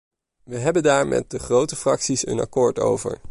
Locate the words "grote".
1.39-1.75